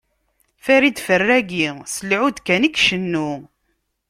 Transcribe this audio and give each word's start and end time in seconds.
Farid 0.63 0.97
Ferragi 1.05 1.67
s 1.93 1.95
lɛud 2.09 2.37
kan 2.45 2.67
i 2.67 2.71
icennu. 2.77 3.31